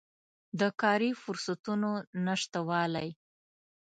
[0.59, 1.91] د کاري فرصتونو
[2.25, 3.09] نشتوالی